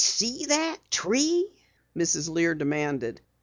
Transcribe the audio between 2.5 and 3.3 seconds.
demanded.